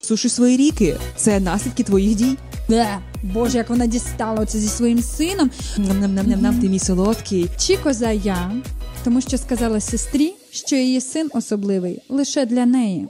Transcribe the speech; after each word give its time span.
Суши 0.00 0.28
свої 0.28 0.56
ріки. 0.56 0.96
Це 1.16 1.40
наслідки 1.40 1.82
твоїх 1.82 2.14
дій. 2.14 2.36
Бе, 2.68 2.98
Боже, 3.22 3.58
як 3.58 3.70
вона 3.70 3.86
дістала 3.86 4.46
це 4.46 4.58
зі 4.58 4.68
своїм 4.68 5.02
сином. 5.02 5.50
Нам-нам-нам-нам, 5.78 6.60
ти 6.60 6.68
мій 6.68 6.78
солодкий. 6.78 7.50
Чи 7.58 7.76
коза 7.76 8.10
я, 8.10 8.52
тому 9.04 9.20
що 9.20 9.38
сказала 9.38 9.80
сестрі, 9.80 10.34
що 10.50 10.76
її 10.76 11.00
син 11.00 11.30
особливий 11.34 12.02
лише 12.08 12.46
для 12.46 12.66
неї. 12.66 13.08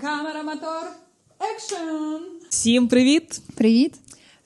Камера, 0.00 0.42
мотор, 0.42 0.82
екшн! 1.40 2.24
Всім 2.48 2.88
привіт! 2.88 3.40
Привіт! 3.54 3.94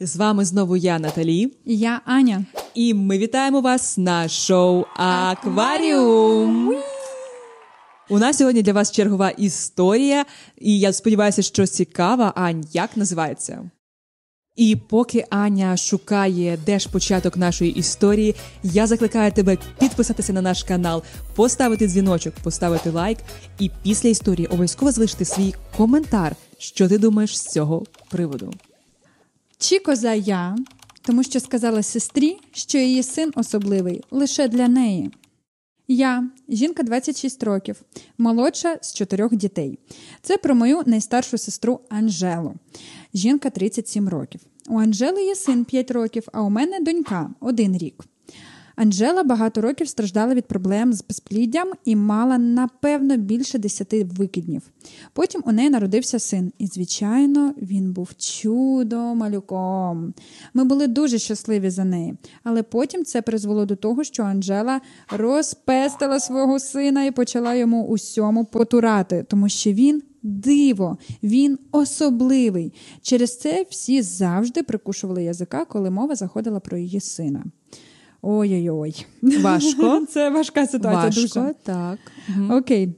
З 0.00 0.16
вами 0.16 0.44
знову 0.44 0.76
я, 0.76 0.98
Наталі. 0.98 1.52
І 1.64 1.78
я 1.78 2.00
Аня. 2.04 2.44
І 2.74 2.94
ми 2.94 3.18
вітаємо 3.18 3.60
вас 3.60 3.98
на 3.98 4.28
шоу 4.28 4.84
Акваріум. 4.96 6.74
У 8.08 8.18
нас 8.18 8.38
сьогодні 8.38 8.62
для 8.62 8.72
вас 8.72 8.92
чергова 8.92 9.30
історія, 9.30 10.24
і 10.58 10.78
я 10.78 10.92
сподіваюся, 10.92 11.42
що 11.42 11.66
цікава. 11.66 12.32
Ань, 12.36 12.64
як 12.72 12.96
називається? 12.96 13.70
І 14.56 14.76
поки 14.76 15.24
Аня 15.30 15.76
шукає, 15.76 16.58
де 16.66 16.78
ж 16.78 16.88
початок 16.88 17.36
нашої 17.36 17.70
історії, 17.70 18.34
я 18.62 18.86
закликаю 18.86 19.32
тебе 19.32 19.58
підписатися 19.78 20.32
на 20.32 20.42
наш 20.42 20.62
канал, 20.62 21.02
поставити 21.34 21.86
дзвіночок, 21.86 22.34
поставити 22.42 22.90
лайк, 22.90 23.18
і 23.58 23.70
після 23.82 24.08
історії 24.08 24.46
обов'язково 24.46 24.92
залишити 24.92 25.24
свій 25.24 25.54
коментар, 25.76 26.36
що 26.58 26.88
ти 26.88 26.98
думаєш 26.98 27.38
з 27.38 27.46
цього 27.46 27.84
приводу. 28.10 28.52
Чи 29.58 29.78
коза 29.78 30.12
я, 30.12 30.56
тому 31.06 31.22
що 31.22 31.40
сказала 31.40 31.82
сестрі, 31.82 32.38
що 32.52 32.78
її 32.78 33.02
син 33.02 33.32
особливий 33.36 34.02
лише 34.10 34.48
для 34.48 34.68
неї. 34.68 35.10
Я 35.88 36.30
жінка 36.48 36.82
26 36.82 37.42
років, 37.42 37.82
молодша 38.18 38.78
з 38.82 38.94
чотирьох 38.94 39.34
дітей. 39.34 39.78
Це 40.22 40.36
про 40.36 40.54
мою 40.54 40.82
найстаршу 40.86 41.38
сестру 41.38 41.80
Анжелу. 41.88 42.54
Жінка 43.14 43.50
37 43.50 44.08
років. 44.08 44.40
У 44.68 44.78
Анжели 44.78 45.24
є 45.24 45.34
син 45.34 45.64
5 45.64 45.90
років, 45.90 46.28
а 46.32 46.42
у 46.42 46.50
мене 46.50 46.80
донька 46.80 47.30
1 47.40 47.78
рік. 47.78 48.04
Анжела 48.76 49.22
багато 49.22 49.60
років 49.60 49.88
страждала 49.88 50.34
від 50.34 50.46
проблем 50.46 50.92
з 50.92 51.04
безпліддям 51.04 51.72
і 51.84 51.96
мала, 51.96 52.38
напевно, 52.38 53.16
більше 53.16 53.58
10 53.58 53.94
викиднів. 54.18 54.62
Потім 55.12 55.42
у 55.46 55.52
неї 55.52 55.70
народився 55.70 56.18
син, 56.18 56.52
і, 56.58 56.66
звичайно, 56.66 57.54
він 57.62 57.92
був 57.92 58.10
чудо 58.16 58.96
малюком. 58.96 60.14
Ми 60.54 60.64
були 60.64 60.86
дуже 60.86 61.18
щасливі 61.18 61.70
за 61.70 61.84
неї, 61.84 62.14
але 62.42 62.62
потім 62.62 63.04
це 63.04 63.22
призвело 63.22 63.66
до 63.66 63.76
того, 63.76 64.04
що 64.04 64.22
Анжела 64.22 64.80
розпестила 65.10 66.20
свого 66.20 66.58
сина 66.58 67.04
і 67.04 67.10
почала 67.10 67.54
йому 67.54 67.86
усьому 67.86 68.44
потурати, 68.44 69.24
тому 69.28 69.48
що 69.48 69.72
він. 69.72 70.02
Диво, 70.26 70.98
він 71.22 71.58
особливий. 71.72 72.72
Через 73.02 73.38
це 73.38 73.66
всі 73.70 74.02
завжди 74.02 74.62
прикушували 74.62 75.24
язика, 75.24 75.64
коли 75.64 75.90
мова 75.90 76.14
заходила 76.14 76.60
про 76.60 76.78
її 76.78 77.00
сина. 77.00 77.44
Ой-ой-ой. 78.26 79.06
Важко. 79.42 80.06
Це 80.10 80.30
важка 80.30 80.66
ситуація. 80.66 81.04
Важко, 81.04 81.40
дуже. 81.40 81.54
так. 81.62 81.98
Окей, 82.50 82.88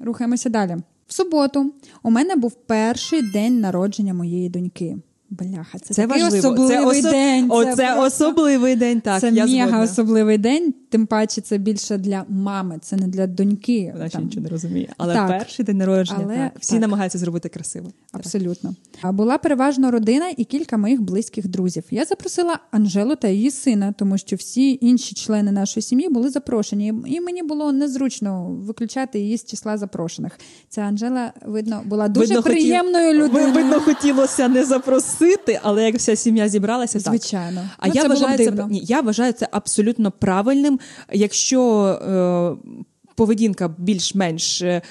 рухаємося 0.00 0.48
далі. 0.50 0.76
В 1.06 1.14
суботу 1.14 1.72
у 2.02 2.10
мене 2.10 2.36
був 2.36 2.52
перший 2.66 3.22
день 3.32 3.60
народження 3.60 4.14
моєї 4.14 4.48
доньки. 4.48 4.96
Бляха, 5.30 5.78
це, 5.78 5.94
Це 5.94 6.06
такий 6.06 6.22
важливо. 6.22 6.48
особливий 6.48 7.02
це 7.02 7.08
осо- 7.08 7.10
день. 7.12 7.46
Оце 7.50 7.74
просто- 7.86 8.02
особливий 8.02 8.76
день. 8.76 9.00
Так, 9.00 9.20
це 9.20 9.30
я 9.30 9.46
мега 9.46 9.56
згодна. 9.68 9.82
особливий 9.82 10.38
день, 10.38 10.74
тим 10.94 11.06
паче 11.06 11.40
це 11.40 11.58
більше 11.58 11.98
для 11.98 12.24
мами, 12.28 12.78
це 12.82 12.96
не 12.96 13.06
для 13.06 13.26
доньки. 13.26 13.90
Вона 13.92 14.08
ще 14.08 14.18
нічого 14.18 14.42
не 14.44 14.48
розуміє. 14.48 14.88
Але 14.96 15.14
Так. 15.14 15.28
перший 15.28 15.64
день 15.64 15.76
народження, 15.78 16.20
Але 16.24 16.36
так. 16.36 16.52
всі 16.60 16.72
так. 16.72 16.80
намагаються 16.80 17.18
зробити 17.18 17.48
красиво. 17.48 17.92
Абсолютно. 18.12 18.74
А 19.02 19.12
Була 19.12 19.38
переважно 19.38 19.90
родина 19.90 20.28
і 20.36 20.44
кілька 20.44 20.76
моїх 20.76 21.02
близьких 21.02 21.48
друзів. 21.48 21.84
Я 21.90 22.04
запросила 22.04 22.58
Анжелу 22.70 23.16
та 23.16 23.28
її 23.28 23.50
сина, 23.50 23.94
тому 23.98 24.18
що 24.18 24.36
всі 24.36 24.78
інші 24.80 25.14
члени 25.14 25.52
нашої 25.52 25.82
сім'ї 25.82 26.08
були 26.08 26.30
запрошені, 26.30 26.94
і 27.06 27.20
мені 27.20 27.42
було 27.42 27.72
незручно 27.72 28.44
виключати 28.50 29.18
її 29.20 29.36
з 29.38 29.44
числа 29.44 29.78
запрошених. 29.78 30.38
Ця 30.68 30.80
Анжела, 30.80 31.32
видно, 31.46 31.82
була 31.86 32.08
дуже 32.08 32.26
Видно, 32.26 32.42
приємною 32.42 33.06
Ви- 33.06 33.24
людиною. 33.24 33.52
Видно, 33.52 33.80
хотілося 33.80 34.48
не 34.48 34.64
запросити, 34.64 35.60
але 35.62 35.84
як 35.84 35.94
вся 35.96 36.16
сім'я 36.16 36.48
зібралася, 36.48 37.00
так. 37.00 37.12
Звичайно. 37.12 37.68
А 37.78 37.86
Ну, 37.88 37.92
я 37.96 38.02
це 38.02 38.08
було 38.08 38.20
вважаю 38.20 38.38
це 38.38 38.44
дивно. 38.44 38.68
ні, 38.70 38.80
я 38.84 39.00
вважаю 39.00 39.32
це 39.32 39.48
абсолютно 39.50 40.10
правильним. 40.10 40.80
Якщо 41.12 41.84
е, 41.84 42.84
поведінка 43.14 43.74
більш-менш 43.78 44.62
е, 44.62 44.82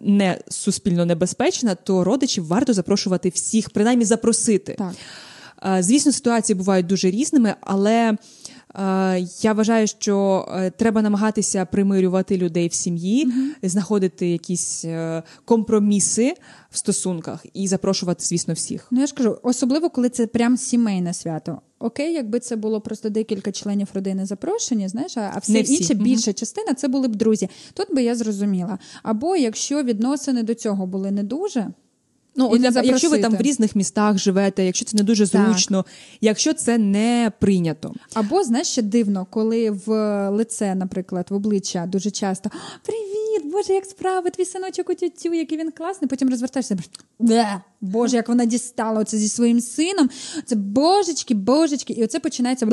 не 0.00 0.38
суспільно 0.48 1.06
небезпечна, 1.06 1.74
то 1.74 2.04
родичів 2.04 2.46
варто 2.46 2.72
запрошувати 2.72 3.28
всіх, 3.28 3.70
принаймні 3.70 4.04
запросити. 4.04 4.74
Так. 4.78 4.92
Е, 5.64 5.82
Звісно, 5.82 6.12
ситуації 6.12 6.56
бувають 6.56 6.86
дуже 6.86 7.10
різними, 7.10 7.54
але 7.60 7.92
е, 8.10 8.16
я 9.42 9.52
вважаю, 9.52 9.86
що 9.86 10.46
е, 10.54 10.70
треба 10.70 11.02
намагатися 11.02 11.64
примирювати 11.64 12.36
людей 12.36 12.68
в 12.68 12.72
сім'ї, 12.72 13.32
знаходити 13.62 14.28
якісь 14.28 14.84
компроміси 15.44 16.34
в 16.70 16.76
стосунках 16.76 17.46
і 17.54 17.68
запрошувати, 17.68 18.24
звісно, 18.24 18.54
всіх. 18.54 18.86
Ну 18.90 19.00
я 19.00 19.06
ж 19.06 19.14
кажу, 19.14 19.38
особливо 19.42 19.90
коли 19.90 20.08
це 20.08 20.26
прям 20.26 20.56
сімейне 20.56 21.14
свято. 21.14 21.60
Окей, 21.78 22.14
якби 22.14 22.40
це 22.40 22.56
було 22.56 22.80
просто 22.80 23.10
декілька 23.10 23.52
членів 23.52 23.88
родини 23.94 24.26
запрошені, 24.26 24.88
знаєш, 24.88 25.16
а 25.16 25.38
все 25.38 25.62
всі. 25.62 25.74
інше 25.74 25.94
більша 25.94 26.32
частина 26.32 26.74
це 26.74 26.88
були 26.88 27.08
б 27.08 27.16
друзі. 27.16 27.48
Тут 27.74 27.94
би 27.94 28.02
я 28.02 28.14
зрозуміла. 28.14 28.78
Або 29.02 29.36
якщо 29.36 29.82
відносини 29.82 30.42
до 30.42 30.54
цього 30.54 30.86
були 30.86 31.10
не 31.10 31.22
дуже. 31.22 31.72
Ну, 32.36 32.56
І 32.56 32.66
от, 32.66 32.74
не 32.74 32.82
якщо 32.84 33.10
ви 33.10 33.18
там 33.18 33.36
в 33.36 33.40
різних 33.40 33.76
містах 33.76 34.18
живете, 34.18 34.64
якщо 34.64 34.84
це 34.84 34.96
не 34.96 35.02
дуже 35.02 35.28
Так. 35.28 35.46
зручно, 35.46 35.84
якщо 36.20 36.54
це 36.54 36.78
не 36.78 37.32
прийнято. 37.40 37.94
Або, 38.14 38.44
знаєш, 38.44 38.66
ще 38.66 38.82
дивно, 38.82 39.26
коли 39.30 39.70
в 39.70 39.90
лице, 40.30 40.74
наприклад, 40.74 41.26
в 41.30 41.34
обличчя 41.34 41.86
дуже 41.86 42.10
часто 42.10 42.50
Привіт, 42.82 43.52
Боже, 43.52 43.72
як 43.72 43.84
справи, 43.84 44.30
твій 44.30 44.44
синочок 44.44 44.90
у 44.90 44.94
тютю, 44.94 45.34
який 45.34 45.58
він 45.58 45.70
класний. 45.70 46.08
Потім 46.08 46.30
розвертаєшся. 46.30 46.76
Боже, 47.80 48.16
як 48.16 48.28
вона 48.28 48.44
дістала 48.44 49.00
оце 49.00 49.16
зі 49.16 49.28
своїм 49.28 49.60
сином. 49.60 50.10
Це 50.46 50.56
божечки, 50.56 51.34
божечки. 51.34 51.92
І 51.92 52.04
оце 52.04 52.20
починається 52.20 52.66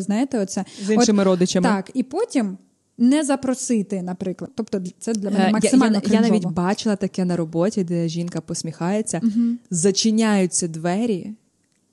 знаєте, 0.00 0.38
оце. 0.38 0.64
З 0.86 0.90
іншими 0.90 1.22
От, 1.22 1.26
родичами. 1.26 1.68
Так, 1.68 1.90
і 1.94 2.02
потім 2.02 2.58
не 3.00 3.24
запросити, 3.24 4.02
наприклад. 4.02 4.50
Тобто, 4.54 4.82
це 4.98 5.12
для 5.12 5.30
мене 5.30 5.48
Е, 5.48 5.52
максимально 5.52 6.02
я, 6.04 6.12
я, 6.12 6.20
я 6.20 6.28
навіть 6.28 6.46
бачила 6.46 6.96
таке 6.96 7.24
на 7.24 7.36
роботі, 7.36 7.84
де 7.84 8.08
жінка 8.08 8.40
посміхається, 8.40 9.20
зачиняються 9.70 10.68
двері, 10.68 11.30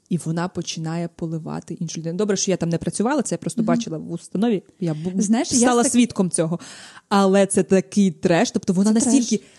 і 0.09 0.17
вона 0.17 0.47
починає 0.47 1.09
поливати 1.15 1.73
іншу 1.73 1.99
людину. 1.99 2.17
Добре, 2.17 2.37
що 2.37 2.51
я 2.51 2.57
там 2.57 2.69
не 2.69 2.77
працювала, 2.77 3.21
це 3.21 3.35
я 3.35 3.37
просто 3.37 3.63
бачила 3.63 3.97
в 3.97 4.11
установі. 4.11 4.63
Я 4.79 4.95
Знаєш, 5.17 5.51
я 5.51 5.57
стала 5.57 5.83
так- 5.83 5.91
свідком 5.91 6.31
цього. 6.31 6.59
Але 7.09 7.45
це 7.45 7.63
такий 7.63 8.11
треш. 8.11 8.51
Тобто 8.51 8.73
вона 8.73 8.89
Це 8.89 8.93
настільки. 8.93 9.37
треш. 9.37 9.49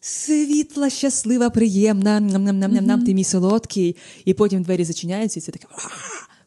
Світла, 0.00 0.90
щаслива, 0.90 1.50
приємна, 1.50 2.20
нам-нам-нам-нам, 2.20 3.04
ти 3.04 3.14
мій 3.14 3.24
солодкий. 3.24 3.96
І 4.24 4.34
потім 4.34 4.62
двері 4.62 4.84
зачиняються, 4.84 5.40
і 5.40 5.42
це 5.42 5.52
таке 5.52 5.66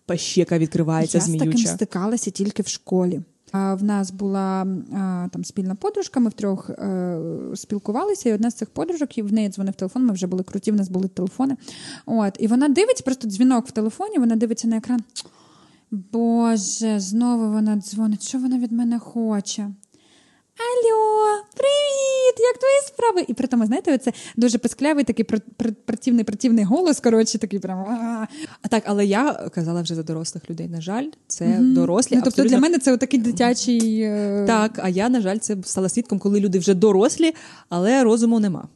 пащека 0.06 0.58
відкривається 0.60 1.18
Я 1.18 1.24
з 1.24 1.32
таким 1.38 1.58
стикалася 1.58 2.32
тільки 2.32 2.64
в 2.64 2.68
школі. 2.68 3.22
В 3.54 3.84
нас 3.84 4.12
була 4.12 4.68
там 5.32 5.44
спільна 5.44 5.76
подружка, 5.76 6.20
ми 6.20 6.30
втрьох 6.30 6.70
е, 6.70 7.20
спілкувалися, 7.56 8.30
і 8.30 8.34
одна 8.34 8.52
з 8.52 8.56
цих 8.56 8.70
подружок, 8.70 9.18
в 9.18 9.34
неї 9.34 9.50
дзвонив 9.50 9.74
телефон, 9.76 10.06
ми 10.06 10.14
вже 10.14 10.28
були 10.28 10.44
круті, 10.44 10.72
в 10.72 10.76
нас 10.76 10.90
були 10.90 11.08
телефони. 11.08 11.58
От, 12.06 12.38
і 12.40 12.48
вона 12.48 12.70
дивиться, 12.70 13.04
просто 13.04 13.28
дзвінок 13.28 13.68
в 13.68 13.72
телефоні, 13.72 14.18
вона 14.18 14.36
дивиться 14.36 14.68
на 14.68 14.78
екран. 14.78 15.00
Боже, 15.92 17.00
знову 17.00 17.52
вона 17.52 17.78
дзвонить. 17.78 18.28
Що 18.28 18.38
вона 18.38 18.58
від 18.60 18.72
мене 18.72 19.00
хоче? 19.00 19.70
Як 22.48 22.58
твої 22.58 22.82
справи? 22.88 23.26
І 23.28 23.34
при 23.34 23.48
тому, 23.48 23.66
знаєте, 23.66 23.98
це 23.98 24.12
дуже 24.36 24.58
писклявий 24.58 25.04
такий 25.04 25.26
пр- 25.26 25.42
працівний 25.58 25.74
противний, 25.86 26.24
противний 26.24 26.64
голос, 26.64 27.00
коротше, 27.00 27.38
такий 27.38 27.60
прям. 27.60 27.80
«А-а-а». 27.80 28.68
Так, 28.70 28.84
але 28.86 29.06
я 29.06 29.34
казала 29.56 29.82
вже 29.82 29.96
за 29.96 30.04
дорослих 30.04 30.50
людей. 30.50 30.68
На 30.68 30.82
жаль, 30.82 31.06
це 31.28 31.46
дорослі. 31.62 32.16
Ну, 32.16 32.22
тобто 32.24 32.42
абсолютно 32.42 32.58
для 32.58 32.62
мене 32.62 32.80
це 32.80 32.94
отакий 32.94 33.20
дитячий. 33.20 34.02
е, 34.02 34.44
Так, 34.48 34.80
а 34.84 34.90
я, 34.90 35.10
на 35.10 35.22
жаль, 35.22 35.38
це 35.38 35.58
стала 35.64 35.90
свідком, 35.90 36.20
коли 36.20 36.40
люди 36.40 36.60
вже 36.60 36.74
дорослі, 36.74 37.34
але 37.70 38.04
розуму 38.04 38.40
нема. 38.40 38.68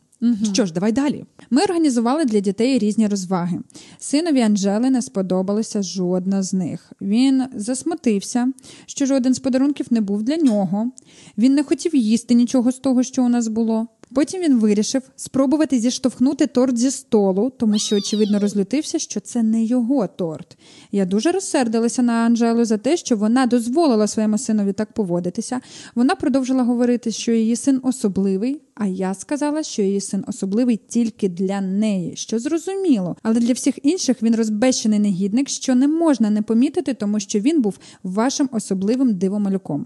Що 0.53 0.65
ж, 0.65 0.73
давай 0.73 0.91
далі. 0.91 1.25
Ми 1.49 1.63
організували 1.63 2.25
для 2.25 2.39
дітей 2.39 2.79
різні 2.79 3.07
розваги. 3.07 3.59
Синові 3.99 4.41
Анжели 4.41 4.89
не 4.89 5.01
сподобалася 5.01 5.81
жодна 5.81 6.43
з 6.43 6.53
них. 6.53 6.91
Він 7.01 7.43
засмутився, 7.55 8.51
що 8.85 9.05
жоден 9.05 9.33
з 9.33 9.39
подарунків 9.39 9.85
не 9.89 10.01
був 10.01 10.23
для 10.23 10.37
нього. 10.37 10.91
Він 11.37 11.53
не 11.53 11.63
хотів 11.63 11.95
їсти 11.95 12.33
нічого 12.33 12.71
з 12.71 12.79
того, 12.79 13.03
що 13.03 13.23
у 13.23 13.29
нас 13.29 13.47
було. 13.47 13.87
Потім 14.13 14.41
він 14.41 14.59
вирішив 14.59 15.01
спробувати 15.15 15.79
зіштовхнути 15.79 16.47
торт 16.47 16.77
зі 16.77 16.91
столу, 16.91 17.51
тому 17.57 17.77
що, 17.79 17.95
очевидно, 17.95 18.39
розлютився, 18.39 18.99
що 18.99 19.19
це 19.19 19.43
не 19.43 19.63
його 19.63 20.07
торт. 20.07 20.57
Я 20.91 21.05
дуже 21.05 21.31
розсердилася 21.31 22.01
на 22.01 22.13
Анжелу 22.13 22.65
за 22.65 22.77
те, 22.77 22.97
що 22.97 23.17
вона 23.17 23.45
дозволила 23.45 24.07
своєму 24.07 24.37
синові 24.37 24.73
так 24.73 24.93
поводитися. 24.93 25.59
Вона 25.95 26.15
продовжила 26.15 26.63
говорити, 26.63 27.11
що 27.11 27.31
її 27.31 27.55
син 27.55 27.79
особливий, 27.83 28.61
а 28.75 28.87
я 28.87 29.13
сказала, 29.13 29.63
що 29.63 29.81
її 29.81 30.01
син 30.01 30.23
особливий 30.27 30.79
тільки 30.87 31.29
для 31.29 31.61
неї, 31.61 32.15
що 32.15 32.39
зрозуміло. 32.39 33.15
Але 33.23 33.39
для 33.39 33.53
всіх 33.53 33.85
інших 33.85 34.23
він 34.23 34.35
розбещений 34.35 34.99
негідник, 34.99 35.49
що 35.49 35.75
не 35.75 35.87
можна 35.87 36.29
не 36.29 36.41
помітити, 36.41 36.93
тому 36.93 37.19
що 37.19 37.39
він 37.39 37.61
був 37.61 37.77
вашим 38.03 38.49
особливим 38.51 39.13
дивомалюком. 39.13 39.85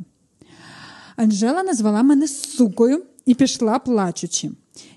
Анжела 1.16 1.64
назвала 1.64 2.04
мене 2.04 2.28
сукою 2.28 3.04
і 3.26 3.34
пішла 3.34 3.80
плачучи. 3.80 4.52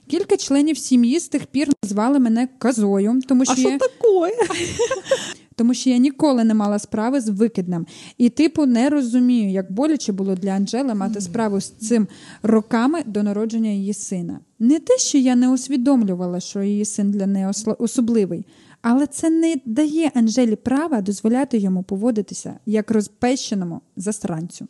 Кілька 0.07 0.37
членів 0.37 0.79
сім'ї 0.79 1.21
з 1.21 1.29
тих 1.29 1.47
пір 1.47 1.69
назвали 1.83 2.19
мене 2.19 2.49
козою, 2.59 3.21
тому 3.29 3.45
що, 3.45 3.55
А 3.57 3.61
я, 3.61 3.79
таке? 3.79 3.95
тому 5.57 5.75
що 5.75 5.91
я 5.91 5.99
ніколи 5.99 6.45
не 6.45 6.55
мала 6.55 6.79
справи 6.79 7.21
з 7.21 7.29
викиднем. 7.29 7.87
І, 8.19 8.29
типу, 8.29 8.67
не 8.67 8.91
розумію, 8.91 9.51
як 9.51 9.73
боляче 9.73 10.13
було 10.13 10.35
для 10.35 10.51
Анжели 10.51 10.95
мати 10.95 11.21
справу 11.21 11.61
з 11.61 11.69
цим 11.69 12.09
роками 12.43 13.03
до 13.07 13.23
народження 13.23 13.71
її 13.71 13.95
сина. 13.95 14.41
Не 14.59 14.79
те, 14.79 14.99
що 14.99 15.19
я 15.19 15.37
не 15.37 15.51
усвідомлювала, 15.51 16.41
що 16.41 16.63
її 16.63 16.85
син 16.85 17.11
для 17.11 17.27
неї 17.27 17.47
особливий, 17.79 18.47
але 18.83 19.07
це 19.07 19.31
не 19.31 19.57
дає 19.65 20.11
Анжелі 20.15 20.57
права 20.57 21.01
дозволяти 21.01 21.59
йому 21.59 21.83
поводитися 21.83 22.59
як 22.67 22.91
розпещеному 22.91 23.81
засранцю. 23.97 24.67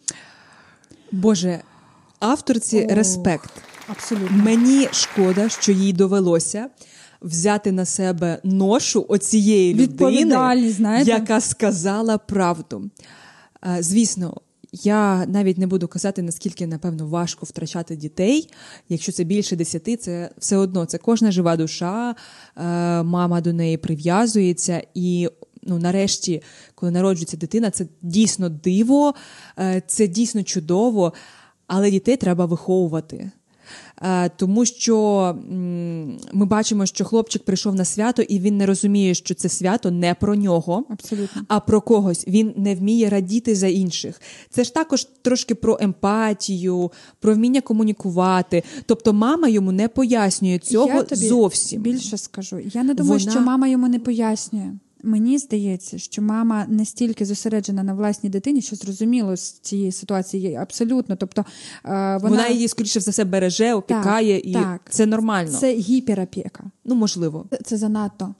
Боже, 1.13 1.61
авторці 2.21 2.87
Ох. 2.91 2.97
респект. 2.97 3.51
Абсолютно. 3.87 4.37
Мені 4.37 4.89
шкода, 4.93 5.49
що 5.49 5.73
їй 5.73 5.93
довелося 5.93 6.69
взяти 7.23 7.73
на 7.73 7.85
себе 7.85 8.41
ношу 8.45 9.07
оцієї 9.09 9.75
людини, 9.75 10.71
знаєте? 10.71 11.11
яка 11.11 11.41
сказала 11.41 12.19
правду. 12.19 12.91
Е, 13.67 13.83
Звісно, 13.83 14.37
я 14.73 15.27
навіть 15.27 15.59
не 15.59 15.67
буду 15.67 15.89
казати, 15.89 16.23
наскільки 16.23 16.67
напевно 16.67 17.07
важко 17.07 17.47
втрачати 17.47 17.97
дітей. 17.97 18.51
Якщо 18.89 19.13
це 19.13 19.25
більше 19.25 19.57
десяти, 19.57 19.97
це 19.97 20.31
все 20.39 20.57
одно 20.57 20.85
це 20.85 20.99
кожна 20.99 21.31
жива 21.31 21.57
душа, 21.57 22.11
е, 22.11 22.63
мама 23.03 23.41
до 23.41 23.53
неї 23.53 23.77
прив'язується 23.77 24.83
і. 24.95 25.29
Ну, 25.63 25.79
нарешті, 25.79 26.43
коли 26.75 26.93
народжується 26.93 27.37
дитина, 27.37 27.71
це 27.71 27.87
дійсно 28.03 28.49
диво, 28.49 29.15
е, 29.59 29.83
це 29.87 30.07
дійсно 30.07 30.43
чудово, 30.43 31.13
але 31.69 31.91
дітей 31.91 32.17
треба 32.17 32.45
виховувати. 32.47 33.31
Е, 34.03 34.29
Тому 34.37 34.65
що 34.65 35.37
ми 36.33 36.47
бачимо, 36.47 36.87
що 36.87 37.05
хлопчик 37.05 37.43
прийшов 37.45 37.75
на 37.75 37.85
свято, 37.85 38.23
і 38.23 38.39
він 38.39 38.57
не 38.57 38.67
розуміє, 38.67 39.15
що 39.15 39.35
це 39.35 39.49
свято 39.49 39.91
не 39.91 40.15
про 40.15 40.35
нього, 40.35 40.85
Абсолютно. 40.91 41.43
а 41.49 41.61
про 41.61 41.81
когось. 41.81 42.25
Він 42.29 42.53
не 42.57 42.75
вміє 42.75 43.09
радіти 43.09 43.55
за 43.55 43.67
інших. 43.67 44.21
Це 44.51 44.65
ж 44.65 44.75
також 44.75 45.05
трошки 45.23 45.55
про 45.55 45.79
емпатію, 45.81 46.91
про 47.21 47.35
вміння 47.35 47.61
комунікувати. 47.61 48.63
Тобто, 48.87 49.13
мама 49.13 49.49
йому 49.49 49.73
не 49.73 49.89
пояснює 49.89 50.59
цього 50.59 50.89
Я 50.89 51.03
тобі 51.03 51.29
зовсім. 51.29 51.83
Більше 51.83 52.19
скажу. 52.19 52.59
Я 52.73 52.83
не 52.83 52.95
думаю, 52.95 53.19
Вона- 53.19 53.31
що 53.33 53.41
мама 53.41 53.69
йому 53.69 53.89
не 53.89 53.99
пояснює. 53.99 54.73
Мені 55.03 55.39
здається, 55.39 55.99
що 55.99 56.23
мама 56.23 56.67
настільки 56.69 57.25
зосереджена 57.25 57.83
на 57.83 57.95
власній 57.95 58.31
дитині, 58.31 58.63
що 58.63 58.77
зрозуміло 58.77 59.37
з 59.37 59.51
цієї 59.53 59.93
ситуації 59.93 60.55
абсолютно. 60.55 61.17
Тобто 61.17 61.41
е, 61.41 61.47
вона, 61.85 62.19
Вона... 62.19 62.49
її 62.49 62.69
скоріше 62.69 63.01
за 63.01 63.11
все 63.11 63.25
береже, 63.25 63.75
опікає, 63.75 64.39
і 64.39 64.53
так. 64.53 64.81
це 64.91 65.07
нормально. 65.07 65.51
це 65.51 65.75
гіперопіка. 65.75 66.65
Ну 66.85 66.95
можливо. 66.95 67.47
Це- 67.51 67.59
Це 67.65 67.77
занадто. 67.77 68.35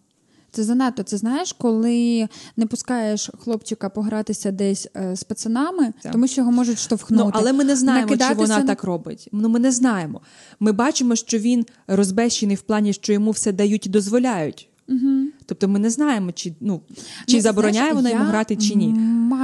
Це 0.51 0.65
занадто. 0.65 1.03
Це 1.03 1.17
знаєш, 1.17 1.53
коли 1.53 2.29
не 2.57 2.67
пускаєш 2.67 3.31
хлопчика 3.39 3.89
погратися 3.89 4.51
десь 4.51 4.89
е, 4.97 5.17
з 5.17 5.25
пацанами, 5.25 5.93
Так. 6.03 6.13
тому 6.13 6.27
що 6.27 6.41
його 6.41 6.53
можуть 6.53 6.79
штовхнути. 6.79 7.25
Ну, 7.25 7.31
але 7.35 7.53
ми 7.53 7.65
не 7.65 7.77
знаємо, 7.77 8.17
чи 8.17 8.35
вона 8.35 8.63
так 8.63 8.85
робить. 8.85 9.29
Ну, 9.33 9.49
ми 9.49 9.59
не 9.59 9.73
знаємо. 9.73 10.21
Ми 10.61 10.73
бачимо, 10.73 11.17
що 11.17 11.39
він 11.39 11.67
розбещений 11.87 12.57
в 12.57 12.61
плані, 12.61 12.93
що 12.93 13.13
йому 13.13 13.31
все 13.31 13.53
дають 13.53 13.87
і 13.87 13.89
дозволяють. 13.91 14.69
Угу. 14.89 15.27
Тобто 15.49 15.69
ми 15.69 15.79
не 15.79 15.91
знаємо, 15.91 16.33
чи, 16.33 16.55
ну, 16.61 16.81
чи 17.27 17.37
Ну, 17.37 17.43
забороняє 17.43 17.93
вона 17.93 18.11
йому 18.11 18.25
грати, 18.25 18.57
чи 18.57 18.75
ні. 18.75 18.89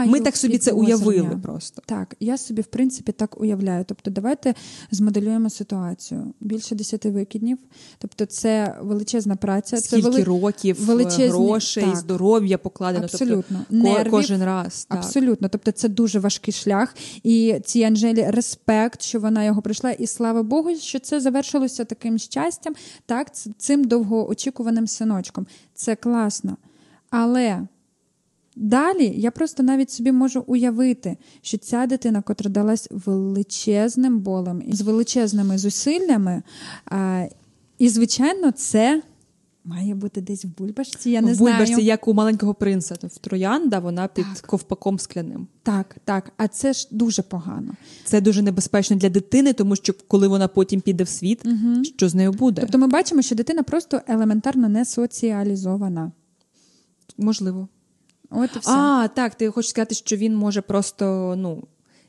Ми 0.06 0.20
так 0.20 0.36
собі 0.36 0.58
це 0.58 0.72
уявили 0.72 1.40
просто. 1.42 1.82
Так, 1.86 2.16
я 2.20 2.38
собі 2.38 2.62
в 2.62 2.66
принципі 2.66 3.12
так 3.12 3.40
уявляю. 3.40 3.84
Тобто, 3.88 4.10
давайте 4.10 4.54
змоделюємо 4.90 5.50
ситуацію. 5.50 6.34
Більше 6.40 6.74
десяти 6.74 7.10
викиднів. 7.10 7.58
Тобто, 7.98 8.26
це 8.26 8.76
величезна 8.82 9.36
праця, 9.36 9.76
це 9.76 9.82
Скільки 9.82 10.08
вели- 10.08 10.24
років, 10.24 10.76
величезні- 10.84 11.28
грошей, 11.28 11.84
так. 11.84 11.96
здоров'я 11.96 12.58
покладено. 12.58 13.04
Абсолютно. 13.04 13.60
Тобто, 13.70 13.84
Нервів. 13.88 14.10
кожен 14.10 14.44
раз. 14.44 14.84
Так. 14.84 14.98
Абсолютно, 14.98 15.48
тобто 15.48 15.70
це 15.70 15.88
дуже 15.88 16.18
важкий 16.18 16.54
шлях. 16.54 16.94
І 17.22 17.56
цій 17.64 17.82
Анжелі 17.82 18.26
респект, 18.28 19.02
що 19.02 19.20
вона 19.20 19.44
його 19.44 19.62
пройшла, 19.62 19.90
і 19.90 20.06
слава 20.06 20.42
Богу, 20.42 20.76
що 20.76 20.98
це 20.98 21.20
завершилося 21.20 21.84
таким 21.84 22.18
щастям, 22.18 22.74
так, 23.06 23.26
цим 23.58 23.84
довгоочікуваним 23.84 24.86
синочком. 24.86 25.46
Це 25.74 25.96
класно. 25.96 26.56
Але 27.10 27.66
далі 28.56 29.14
я 29.16 29.30
просто 29.30 29.62
навіть 29.62 29.90
собі 29.90 30.12
можу 30.12 30.44
уявити, 30.46 31.16
що 31.42 31.58
ця 31.58 31.86
дитина, 31.86 32.22
котра 32.22 32.50
далась 32.50 32.88
величезним 32.90 34.18
болем 34.18 34.62
і 34.66 34.76
з 34.76 34.80
величезними 34.80 35.58
зусиллями, 35.58 36.42
і, 37.78 37.88
звичайно, 37.88 38.50
це. 38.50 39.02
Має 39.66 39.94
бути 39.94 40.20
десь 40.20 40.44
в 40.44 40.48
бульбашці, 40.48 41.10
я 41.10 41.20
не 41.20 41.32
в 41.32 41.34
знаю. 41.34 41.56
Бульбашці, 41.56 41.82
як 41.82 42.08
у 42.08 42.14
маленького 42.14 42.54
принца, 42.54 42.94
в 43.02 43.18
Троянда, 43.18 43.78
вона 43.78 44.08
під 44.08 44.24
Так. 44.34 44.46
ковпаком 44.46 44.98
скляним. 44.98 45.46
Так, 45.62 45.96
так, 46.04 46.32
а 46.36 46.48
це 46.48 46.72
ж 46.72 46.88
дуже 46.90 47.22
погано. 47.22 47.74
Це 48.04 48.20
дуже 48.20 48.42
небезпечно 48.42 48.96
для 48.96 49.08
дитини, 49.08 49.52
тому 49.52 49.76
що 49.76 49.94
коли 50.08 50.28
вона 50.28 50.48
потім 50.48 50.80
піде 50.80 51.04
в 51.04 51.08
світ, 51.08 51.42
що 51.96 52.08
з 52.08 52.14
нею 52.14 52.32
буде? 52.32 52.60
Тобто 52.60 52.78
ми 52.78 52.86
бачимо, 52.86 53.22
що 53.22 53.34
дитина 53.34 53.62
просто 53.62 54.00
елементарно 54.08 54.68
не 54.68 54.84
соціалізована. 54.84 56.12
Можливо. 57.18 57.68
От 58.30 58.50
і 58.56 58.58
все. 58.58 58.70
А, 58.72 59.08
так, 59.08 59.34
ти 59.34 59.50
хочеш 59.50 59.70
сказати, 59.70 59.94
що 59.94 60.16
він 60.16 60.36
може 60.36 60.60
просто, 60.60 61.34
ну, 61.38 61.64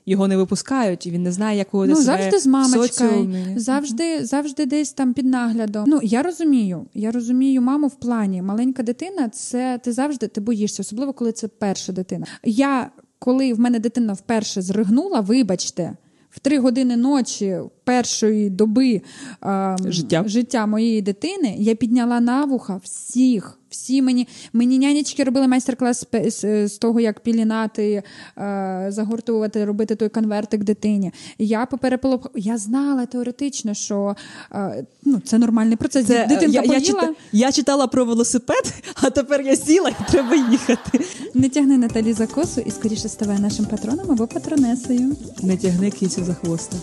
його 0.05 0.27
не 0.27 0.37
випускають, 0.37 1.05
і 1.05 1.11
він 1.11 1.23
не 1.23 1.31
знає, 1.31 1.57
як 1.57 1.67
ну, 1.73 1.85
себе 1.87 2.01
завжди 2.01 2.39
з 2.39 2.47
мамочкою, 2.47 2.89
соціумі. 2.89 3.53
завжди, 3.55 4.25
завжди 4.25 4.65
десь 4.65 4.93
там 4.93 5.13
під 5.13 5.25
наглядом. 5.25 5.83
Ну, 5.87 5.99
я 6.03 6.23
розумію, 6.23 6.85
я 6.93 7.11
розумію 7.11 7.61
маму 7.61 7.87
в 7.87 7.95
плані. 7.95 8.41
Маленька 8.41 8.83
дитина, 8.83 9.29
це 9.29 9.79
ти 9.83 9.91
завжди 9.91 10.27
ти 10.27 10.41
боїшся, 10.41 10.81
особливо 10.81 11.13
коли 11.13 11.31
це 11.31 11.47
перша 11.47 11.93
дитина. 11.93 12.25
Я, 12.43 12.91
коли 13.19 13.53
в 13.53 13.59
мене 13.59 13.79
дитина 13.79 14.13
вперше 14.13 14.61
зригнула, 14.61 15.19
вибачте. 15.19 15.95
В 16.29 16.39
три 16.39 16.59
години 16.59 16.97
ночі 16.97 17.59
першої 17.83 18.49
доби 18.49 19.01
ем, 19.41 19.77
Життя. 19.85 20.23
життя 20.27 20.65
моєї 20.65 21.01
дитини 21.01 21.55
я 21.57 21.75
підняла 21.75 22.19
на 22.19 22.45
вуха 22.45 22.79
всіх. 22.83 23.59
Всі 23.75 24.01
мені 24.01 24.27
мені 24.53 24.79
нянечки 24.79 25.23
робили 25.23 25.47
майстер-клас 25.47 26.07
з, 26.13 26.29
з, 26.29 26.67
з 26.67 26.77
того, 26.77 26.99
як 26.99 27.19
пілінати, 27.19 28.03
е, 28.37 28.85
загортувати, 28.89 29.65
робити 29.65 29.95
той 29.95 30.09
конвертик 30.09 30.63
дитині. 30.63 31.11
Я 31.37 31.65
попереполох... 31.65 32.31
Я 32.35 32.57
знала 32.57 33.05
теоретично, 33.05 33.73
що 33.73 34.15
е, 34.51 34.85
ну, 35.05 35.21
це 35.25 35.37
нормальний 35.37 35.75
процес. 35.75 36.07
Це, 36.07 36.25
Дитинка 36.27 36.45
я, 36.45 36.61
я, 36.61 36.67
поїла, 36.67 36.81
чита, 36.81 37.13
я 37.31 37.51
читала 37.51 37.87
про 37.87 38.05
велосипед, 38.05 38.73
а 39.01 39.09
тепер 39.09 39.41
я 39.41 39.55
сіла 39.55 39.89
і 39.89 40.11
треба 40.11 40.35
їхати. 40.35 40.99
не 41.33 41.49
тягни 41.49 41.77
Наталі 41.77 42.13
за 42.13 42.27
косу 42.27 42.61
і 42.61 42.71
скоріше 42.71 43.09
ставай 43.09 43.39
нашим 43.39 43.65
патроном 43.65 44.11
або 44.11 44.27
патронесою. 44.27 45.15
Не 45.43 45.57
тягни 45.57 45.91
кінцю 45.91 46.23
за 46.23 46.33
хвоста. 46.33 46.77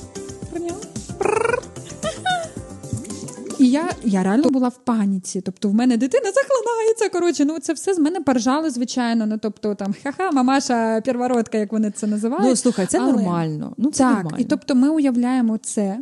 Я, 3.72 3.90
я 4.04 4.22
реально 4.22 4.50
була 4.50 4.68
в 4.68 4.78
паніці. 4.84 5.40
Тобто, 5.40 5.68
в 5.68 5.74
мене 5.74 5.96
дитина 5.96 6.24
захлинається. 6.24 7.08
Коротше, 7.08 7.44
ну 7.44 7.58
це 7.58 7.72
все 7.72 7.94
з 7.94 7.98
мене 7.98 8.20
поржали, 8.20 8.70
звичайно. 8.70 9.26
Ну 9.26 9.38
тобто, 9.42 9.74
там 9.74 9.94
ха-ха, 10.02 10.30
мамаша 10.30 11.00
первородка, 11.00 11.58
як 11.58 11.72
вони 11.72 11.90
це 11.90 12.06
називають. 12.06 12.46
Ну, 12.46 12.56
слухай, 12.56 12.86
це 12.86 12.98
Але- 12.98 13.12
нормально. 13.12 13.74
Ну, 13.76 13.90
це 13.90 14.04
так, 14.04 14.14
нормально. 14.14 14.38
і 14.38 14.44
тобто 14.44 14.74
ми 14.74 14.88
уявляємо 14.88 15.58
це, 15.58 15.98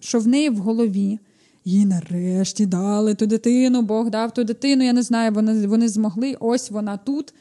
що 0.00 0.18
в 0.20 0.26
неї 0.26 0.50
в 0.50 0.56
голові. 0.58 1.18
Їй 1.64 1.86
нарешті 1.86 2.66
дали 2.66 3.14
ту 3.14 3.26
дитину, 3.26 3.82
Бог 3.82 4.10
дав 4.10 4.34
ту 4.34 4.44
дитину. 4.44 4.84
Я 4.84 4.92
не 4.92 5.02
знаю, 5.02 5.32
вони, 5.32 5.66
вони 5.66 5.88
змогли. 5.88 6.36
Ось 6.40 6.70
вона 6.70 6.96
тут. 6.96 7.34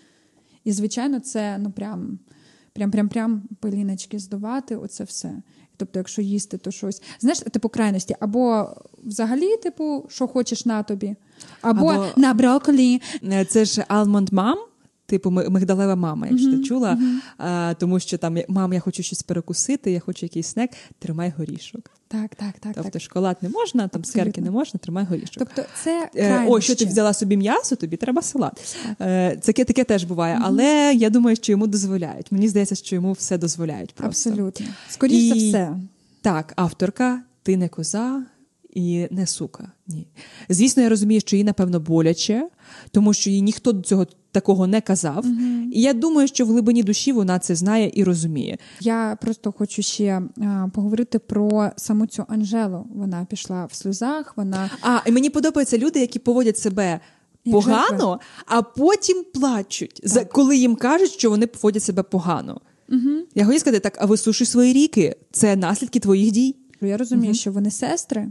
І, 0.64 0.72
звичайно, 0.72 1.20
це 1.20 1.58
ну 1.58 1.72
прям, 1.72 2.20
прям, 2.74 2.92
прям, 2.92 3.10
прям 3.10 3.42
пиліночки 3.60 4.20
здувати. 4.20 4.76
Оце 4.76 5.04
все. 5.04 5.32
Тобто, 5.78 6.00
якщо 6.00 6.22
їсти, 6.22 6.58
то 6.58 6.72
щось. 6.72 7.02
Знаєш, 7.20 7.40
типу 7.40 7.70
крайності, 7.70 8.16
або 8.20 8.70
взагалі, 9.04 9.58
типу, 9.58 10.06
що 10.10 10.28
хочеш 10.28 10.66
на 10.66 10.84
тобі, 10.84 11.16
або, 11.62 11.90
Або- 11.90 12.06
на 12.18 12.34
брокколі. 12.34 13.02
Це 13.50 13.66
ж 13.66 13.86
Almond 13.90 14.30
Mom, 14.30 14.56
типу 15.06 15.32
ми- 15.32 15.50
мигдалева 15.50 15.96
мама, 15.96 16.28
якщо 16.28 16.52
ти 16.52 16.64
чула. 16.64 17.00
А, 17.38 17.74
тому 17.80 18.00
що 18.00 18.18
там 18.18 18.38
мам, 18.48 18.74
я 18.74 18.80
хочу 18.80 19.04
щось 19.04 19.24
перекусити, 19.24 19.92
я 19.92 20.00
хочу 20.00 20.26
якийсь 20.26 20.48
снек, 20.48 20.72
тримай 21.00 21.34
горішок. 21.38 21.92
Так, 22.08 22.36
так, 22.36 22.54
так. 22.60 22.72
Тобто 22.76 22.90
так. 22.90 23.02
шоколад 23.02 23.38
не 23.42 23.50
можна, 23.50 23.88
там 23.88 24.02
Абсолютно. 24.02 24.04
цукерки 24.22 24.42
не 24.42 24.52
можна, 24.52 24.80
тримай 24.84 25.06
горішок. 25.06 25.38
Тобто 25.38 25.64
це 25.84 26.10
Е. 26.16 26.46
О, 26.48 26.62
що 26.62 26.76
ти 26.76 26.86
взяла 26.86 27.14
собі 27.14 27.38
м'ясо, 27.38 27.76
тобі 27.76 27.98
треба 27.98 28.22
салат. 28.22 28.78
Це 29.42 29.54
таке 29.54 29.84
теж 29.84 30.04
буває, 30.04 30.40
але 30.44 30.94
я 30.96 31.10
думаю, 31.10 31.36
що 31.36 31.52
йому 31.52 31.68
дозволяють. 31.68 32.32
Мені 32.32 32.48
здається, 32.48 32.76
що 32.76 32.96
йому 32.96 33.12
все 33.12 33.38
дозволяють. 33.38 33.94
Просто. 33.94 34.30
Абсолютно. 34.30 34.66
Скоріше 34.90 35.28
за 35.28 35.36
І- 35.36 35.50
все. 35.50 35.76
Так, 36.22 36.54
авторка, 36.56 37.22
ти 37.44 37.58
не 37.58 37.68
коза 37.68 38.24
і 38.76 39.08
не 39.12 39.28
сука. 39.28 39.72
Ні. 39.88 40.08
Звісно, 40.50 40.84
я 40.84 40.90
розумію, 40.90 41.22
що 41.22 41.36
їй, 41.36 41.44
напевно, 41.44 41.80
боляче, 41.80 42.50
тому 42.92 43.14
що 43.14 43.30
їй 43.30 43.42
ніхто 43.42 43.72
до 43.72 43.82
цього 43.82 44.08
такого 44.32 44.68
не 44.68 44.82
казав. 44.82 45.26
І 45.72 45.82
я 45.82 45.94
думаю, 45.94 46.28
що 46.28 46.46
в 46.46 46.48
глибині 46.48 46.84
душі 46.84 47.12
вона 47.12 47.40
це 47.40 47.56
знає 47.56 47.92
і 47.94 48.04
розуміє. 48.04 48.58
Я 48.80 49.18
просто 49.22 49.52
хочу 49.52 49.82
ще 49.82 50.22
а, 50.38 50.68
поговорити 50.74 51.20
про 51.20 51.72
саму 51.76 52.06
цю 52.06 52.26
Анжелу. 52.28 52.88
Вона 52.96 53.26
пішла 53.30 53.66
в 53.66 53.74
сльозах, 53.74 54.38
вона 54.38 54.70
А, 54.82 55.00
і 55.06 55.12
мені 55.12 55.30
подобаються 55.30 55.78
люди, 55.78 56.00
які 56.00 56.20
поводять 56.20 56.58
себе. 56.58 57.00
Погано, 57.52 58.20
а 58.46 58.62
потім 58.62 59.26
плачуть, 59.34 60.02
за 60.04 60.26
коли 60.26 60.58
їм 60.58 60.76
кажуть, 60.76 61.12
що 61.12 61.30
вони 61.30 61.48
поводять 61.48 61.84
себе 61.84 62.04
погано. 62.04 62.62
Угу. 62.90 63.10
Я 63.36 63.46
хочу 63.46 63.60
сказати 63.60 63.80
так: 63.80 63.98
а 64.00 64.06
висушуй 64.06 64.48
свої 64.48 64.74
ріки. 64.74 65.16
Це 65.32 65.56
наслідки 65.56 66.00
твоїх 66.00 66.32
дій. 66.32 66.56
я 66.82 66.98
розумію, 66.98 67.34
що 67.34 67.52
вони 67.52 67.72
сестри, 67.72 68.28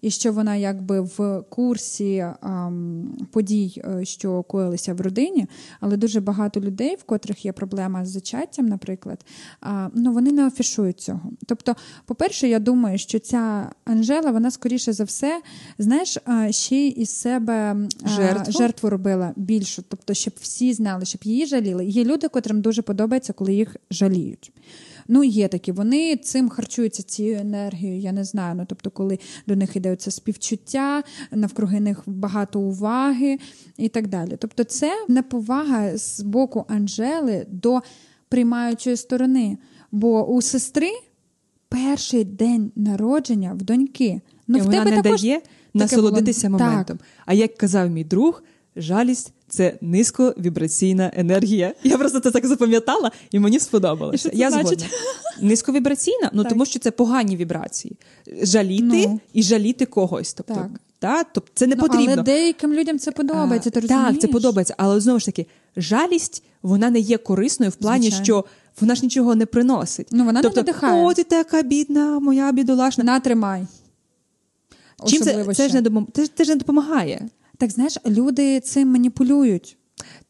і 0.00 0.10
що 0.10 0.32
вона 0.32 0.56
якби 0.56 1.00
в 1.00 1.42
курсі 1.48 2.26
ам, 2.40 3.16
подій, 3.30 3.82
е, 3.84 4.04
що 4.04 4.42
коїлися 4.42 4.94
в 4.94 5.00
родині, 5.00 5.46
але 5.80 5.96
дуже 5.96 6.20
багато 6.20 6.60
людей, 6.60 6.96
в 6.96 7.04
котрих 7.04 7.44
є 7.44 7.52
проблема 7.52 8.04
з 8.04 8.08
зачаттям, 8.08 8.66
наприклад, 8.66 9.24
а, 9.60 9.88
ну 9.94 10.12
вони 10.12 10.32
не 10.32 10.46
афішують 10.46 11.00
цього. 11.00 11.30
Тобто, 11.46 11.76
по-перше, 12.04 12.48
я 12.48 12.58
думаю, 12.58 12.98
що 12.98 13.18
ця 13.18 13.70
Анжела, 13.84 14.30
вона 14.30 14.50
скоріше 14.50 14.92
за 14.92 15.04
все, 15.04 15.40
знаєш, 15.78 16.18
а, 16.24 16.52
ще 16.52 16.76
й 16.76 17.00
із 17.00 17.10
себе 17.10 17.76
а, 18.02 18.08
Жертву? 18.08 18.52
жертву 18.52 18.90
робила 18.90 19.32
більшу, 19.36 19.82
тобто, 19.88 20.14
щоб 20.14 20.34
всі 20.40 20.72
знали, 20.72 21.04
щоб 21.04 21.20
її 21.24 21.46
жаліли. 21.46 21.86
Є 21.86 22.04
люди, 22.04 22.28
котрим 22.28 22.60
дуже 22.60 22.82
подобається, 22.82 23.32
коли 23.32 23.54
їх 23.54 23.76
жаліють. 23.90 24.52
Ну, 25.08 25.24
є 25.24 25.48
такі, 25.48 25.72
вони 25.72 26.16
цим 26.16 26.48
харчуються 26.48 27.02
цією 27.02 27.38
енергією, 27.38 28.00
я 28.00 28.12
не 28.12 28.24
знаю. 28.24 28.54
Ну, 28.54 28.64
тобто, 28.68 28.90
коли 28.90 29.18
до 29.46 29.56
них 29.56 29.76
іде 29.76 29.96
це 29.96 30.10
співчуття, 30.10 31.02
навкруги 31.30 31.80
них 31.80 32.02
багато 32.06 32.60
уваги 32.60 33.38
і 33.76 33.88
так 33.88 34.06
далі. 34.06 34.36
Тобто, 34.38 34.64
це 34.64 35.04
неповага 35.08 35.98
з 35.98 36.20
боку 36.20 36.64
Анжели 36.68 37.46
до 37.48 37.80
приймаючої 38.28 38.96
сторони. 38.96 39.58
Бо 39.92 40.26
у 40.26 40.42
сестри 40.42 40.90
перший 41.68 42.24
день 42.24 42.72
народження 42.76 43.52
в 43.52 43.62
доньки. 43.62 44.20
Ну, 44.46 44.58
і 44.58 44.60
в 44.60 44.64
вона 44.64 44.78
тебе 44.78 44.96
не 44.96 45.02
також 45.02 45.22
дає 45.22 45.40
насолодитися 45.74 46.50
моментом. 46.50 46.98
А 47.26 47.34
як 47.34 47.56
казав 47.56 47.90
мій 47.90 48.04
друг, 48.04 48.42
жалість 48.76 49.32
це 49.48 49.78
низьковібраційна 49.80 51.10
енергія. 51.16 51.74
Я 51.84 51.98
просто 51.98 52.20
це 52.20 52.30
так 52.30 52.46
запам'ятала, 52.46 53.10
і 53.30 53.38
мені 53.38 53.60
сподобалося. 53.60 54.14
І 54.16 54.18
що 54.18 54.28
це 54.30 54.36
Я 54.36 54.50
значить? 54.50 54.80
згодна. 54.80 54.96
Низьковібраційна, 55.48 56.30
ну 56.32 56.42
Так. 56.42 56.52
тому 56.52 56.66
що 56.66 56.78
це 56.78 56.90
погані 56.90 57.36
вібрації. 57.36 57.96
Жаліти 58.42 58.84
Ну. 59.08 59.20
і 59.32 59.42
жаліти 59.42 59.86
когось. 59.86 60.34
Тобто, 60.34 60.54
Так. 60.54 60.70
Та, 60.98 61.24
тобто 61.24 61.50
це 61.54 61.66
не 61.66 61.74
Ну, 61.76 61.82
потрібно. 61.82 62.12
але 62.12 62.22
деяким 62.22 62.72
людям 62.72 62.98
це 62.98 63.10
подобається. 63.12 63.70
Ти 63.70 63.80
розумієш? 63.80 64.10
Так, 64.12 64.20
це 64.20 64.26
подобається, 64.28 64.74
але 64.78 65.00
знову 65.00 65.18
ж 65.18 65.26
таки, 65.26 65.46
жалість 65.76 66.42
вона 66.62 66.90
не 66.90 66.98
є 66.98 67.18
корисною 67.18 67.70
в 67.72 67.74
плані, 67.74 68.02
Звичайно. 68.02 68.24
що 68.24 68.44
вона 68.80 68.94
ж 68.94 69.02
нічого 69.02 69.34
не 69.34 69.46
приносить. 69.46 70.08
Ну, 70.10 70.24
вона 70.24 70.38
не 70.38 70.42
тобто, 70.42 70.60
надихає. 70.60 71.04
О, 71.04 71.14
ти 71.14 71.24
така 71.24 71.62
бідна, 71.62 72.18
моя 72.20 72.52
бідолашна. 72.52 73.04
Натримай. 73.04 73.66
Чим 75.06 75.22
це, 75.22 75.30
Особливо 75.30 75.54
це, 75.54 75.68
ж 75.68 75.74
не 75.74 75.82
допом- 75.82 76.06
це, 76.12 76.26
це 76.34 76.44
ж 76.44 76.50
не 76.50 76.56
допомагає. 76.56 77.28
Так 77.58 77.70
знаєш, 77.70 77.98
люди 78.06 78.60
цим 78.60 78.88
маніпулюють. 78.88 79.76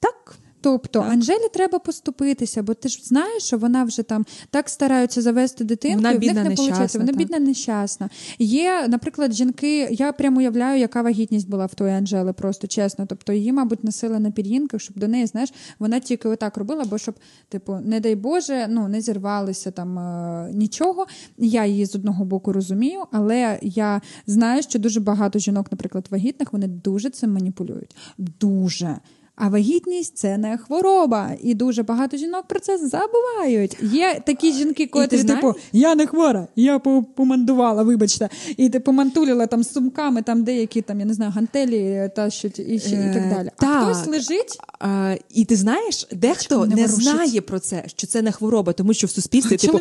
Так. 0.01 0.39
Тобто 0.67 1.01
Так. 1.01 1.13
Анжелі 1.13 1.49
треба 1.53 1.79
поступитися, 1.79 2.63
бо 2.63 2.75
ти 2.75 2.89
ж 2.89 3.01
знаєш, 3.05 3.43
що 3.43 3.59
вона 3.59 3.85
вже 3.85 4.03
там 4.03 4.27
так 4.51 4.69
стараються 4.69 5.23
завести 5.23 5.65
дитинку, 5.65 5.97
Вона 5.97 6.13
і 6.13 6.19
в 6.19 6.21
них 6.21 6.35
не 6.35 6.43
виходить. 6.43 6.95
Вона 6.95 7.07
так. 7.07 7.17
бідна 7.17 7.39
нещасна. 7.39 8.11
Є, 8.39 8.87
наприклад, 8.89 9.33
жінки, 9.33 9.89
я 9.91 10.13
прямо 10.13 10.39
уявляю, 10.39 10.81
яка 10.81 11.03
вагітність 11.03 11.49
була 11.49 11.67
в 11.67 11.75
тої 11.75 11.93
Анжели, 11.93 12.33
просто 12.33 12.67
чесно. 12.67 13.07
Тобто 13.07 13.33
її, 13.33 13.53
мабуть, 13.53 13.85
носили 13.85 14.19
на 14.19 14.31
пір'їнках, 14.31 14.81
щоб 14.81 14.99
до 14.99 15.09
неї, 15.09 15.27
знаєш, 15.27 15.53
вона 15.79 16.01
тільки 16.01 16.29
отак 16.29 16.57
робила, 16.57 16.85
бо 16.85 16.99
щоб, 16.99 17.15
типу, 17.49 17.79
не 17.85 18.01
дай 18.01 18.15
Боже, 18.17 18.67
ну 18.71 18.89
не 18.89 19.01
зірвалися 19.01 19.71
там 19.71 19.99
е, 19.99 20.51
нічого. 20.53 21.07
Я 21.39 21.67
її 21.67 21.87
з 21.87 21.95
одного 21.95 22.25
боку 22.25 22.53
розумію, 22.53 23.01
але 23.13 23.59
я 23.63 24.01
знаю, 24.27 24.63
що 24.63 24.79
дуже 24.79 25.01
багато 25.01 25.39
жінок, 25.39 25.73
наприклад, 25.73 26.07
вагітних, 26.11 26.53
вони 26.53 26.67
дуже 26.69 27.11
цим 27.11 27.33
маніпулюють. 27.33 27.97
Дуже. 28.19 28.97
А 29.37 29.49
вагітність 29.49 30.17
це 30.17 30.39
не 30.39 30.59
хвороба, 30.59 31.31
і 31.43 31.55
дуже 31.55 31.83
багато 31.83 32.17
жінок 32.17 32.45
про 32.49 32.61
це 32.61 32.79
забувають. 32.79 33.77
Є 33.83 34.23
такі 34.27 34.53
жінки, 34.53 34.87
котрі 34.87 35.25
типу 35.25 35.55
я 35.73 35.95
не 35.95 36.07
хвора, 36.07 36.47
я 36.57 36.79
помандувала, 37.17 37.83
вибачте, 37.83 38.29
і 38.57 38.69
ти 38.69 38.81
помантулила 38.81 39.47
там 39.47 39.63
з 39.63 39.73
сумками, 39.73 40.23
там 40.23 40.45
деякі 40.45 40.83
там 40.83 41.01
я 41.01 41.07
не 41.07 41.15
знаю, 41.15 41.33
гантелі 41.35 42.11
та 42.17 42.31
що 42.31 42.49
і, 42.49 42.79
ще, 42.79 42.91
і 42.91 43.15
так 43.15 43.23
Е, 43.27 43.33
далі. 43.37 43.51
А 43.57 43.61
так. 43.61 43.85
хтось 43.85 44.07
лежить. 44.07 44.59
А, 44.79 45.15
і 45.35 45.45
ти 45.45 45.57
знаєш, 45.57 46.07
дехто 46.13 46.67
не 46.67 46.75
не, 46.75 46.89
знає 46.89 47.41
про 47.41 47.59
це, 47.59 47.85
що 47.87 48.07
це 48.07 48.23
не 48.23 48.33
хвороба, 48.33 48.73
тому 48.73 48.95
що 48.95 49.07
в 49.07 49.11
суспільстві 49.11 49.57
типу, 49.57 49.81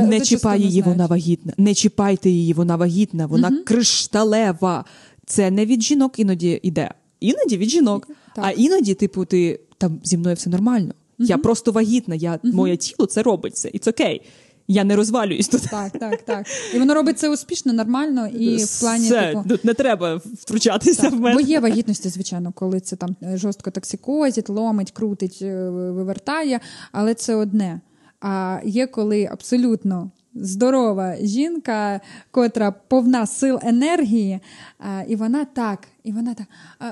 не 0.00 0.20
чіпай 0.20 0.60
її, 0.60 0.82
вона 0.82 1.06
вагітна. 1.06 1.52
Не 1.56 1.74
чіпайте 1.74 2.30
її, 2.30 2.52
вона 2.52 2.76
вагітна, 2.76 3.26
вона 3.26 3.62
кришталева. 3.66 4.84
Це 5.26 5.50
не 5.50 5.66
від 5.66 5.82
жінок 5.82 6.18
іноді 6.18 6.60
йде. 6.62 6.90
Іноді 7.20 7.56
від 7.56 7.68
жінок. 7.68 8.08
Так. 8.34 8.44
А 8.44 8.50
іноді, 8.50 8.94
типу, 8.94 9.24
ти 9.24 9.60
там 9.78 10.00
зі 10.04 10.16
мною 10.18 10.36
все 10.36 10.50
нормально. 10.50 10.94
Я 11.18 11.38
просто 11.38 11.72
вагітна, 11.72 12.14
я, 12.14 12.38
моє 12.42 12.76
тіло 12.76 13.06
це 13.06 13.22
робить 13.22 13.56
це. 13.56 13.70
І 13.72 13.78
це 13.78 13.90
окей. 13.90 14.22
Я 14.70 14.84
не 14.84 14.96
розвалююсь 14.96 15.48
тут. 15.48 15.62
Так, 15.62 15.92
так, 15.92 16.22
так. 16.22 16.46
І 16.74 16.78
воно 16.78 16.94
робить 16.94 17.18
це 17.18 17.28
успішно, 17.28 17.72
нормально 17.72 18.26
і 18.26 18.56
в 18.56 18.80
плані 18.80 19.04
Все, 19.04 19.26
типу. 19.26 19.44
тут 19.48 19.64
не 19.64 19.74
треба 19.74 20.16
втручатися 20.16 21.02
Так, 21.02 21.12
в 21.12 21.20
мене. 21.20 21.34
бо 21.34 21.40
є 21.40 21.60
вагітності, 21.60 22.08
звичайно, 22.08 22.52
коли 22.54 22.80
це 22.80 22.96
там 22.96 23.16
е, 23.22 23.36
жорстко 23.36 23.70
токсикозить, 23.70 24.48
ломить, 24.48 24.90
крутить, 24.90 25.38
е, 25.42 25.70
вивертає, 25.70 26.60
але 26.92 27.14
це 27.14 27.34
одне. 27.34 27.80
А 28.20 28.60
є 28.64 28.86
коли 28.86 29.24
абсолютно 29.32 30.10
здорова 30.34 31.16
жінка, 31.22 32.00
котра 32.30 32.72
повна 32.88 33.26
сил 33.26 33.58
енергії, 33.62 34.40
і 35.08 35.16
вона 35.16 35.44
так, 35.44 35.88
і 36.08 36.12
вона 36.12 36.34
так. 36.34 36.46